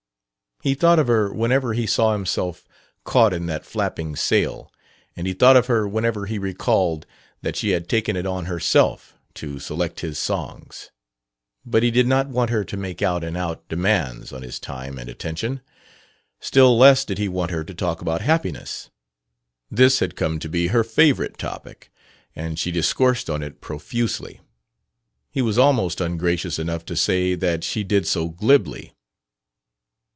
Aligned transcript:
He 0.63 0.75
thought 0.75 0.99
of 0.99 1.07
her 1.07 1.33
whenever 1.33 1.73
he 1.73 1.87
saw 1.87 2.13
himself 2.13 2.67
caught 3.03 3.33
in 3.33 3.47
that 3.47 3.65
flapping 3.65 4.15
sail, 4.15 4.71
and 5.15 5.25
he 5.25 5.33
thought 5.33 5.57
of 5.57 5.65
her 5.65 5.87
whenever 5.87 6.27
he 6.27 6.37
recalled 6.37 7.07
that 7.41 7.55
she 7.55 7.71
had 7.71 7.89
taken 7.89 8.15
it 8.15 8.27
on 8.27 8.45
herself 8.45 9.15
to 9.33 9.57
select 9.57 10.01
his 10.01 10.19
songs. 10.19 10.91
But 11.65 11.81
he 11.81 11.89
did 11.89 12.05
not 12.05 12.29
want 12.29 12.51
her 12.51 12.63
to 12.65 12.77
make 12.77 13.01
out 13.01 13.23
and 13.23 13.35
out 13.35 13.67
demands 13.69 14.31
on 14.31 14.43
his 14.43 14.59
time 14.59 14.99
and 14.99 15.09
attention. 15.09 15.61
Still 16.39 16.77
less 16.77 17.05
did 17.05 17.17
he 17.17 17.27
want 17.27 17.49
her 17.49 17.63
to 17.63 17.73
talk 17.73 17.99
about 17.99 18.21
"happiness." 18.21 18.91
This 19.71 19.97
had 19.97 20.15
come 20.15 20.37
to 20.37 20.47
be 20.47 20.67
her 20.67 20.83
favorite 20.83 21.39
topic, 21.39 21.91
and 22.35 22.59
she 22.59 22.69
discoursed 22.71 23.31
on 23.31 23.41
it 23.41 23.61
profusely: 23.61 24.41
he 25.31 25.41
was 25.41 25.57
almost 25.57 25.99
ungracious 25.99 26.59
enough 26.59 26.85
to 26.85 26.95
say 26.95 27.33
that 27.33 27.63
she 27.63 27.83
did 27.83 28.05
so 28.07 28.29
glibly. 28.29 28.93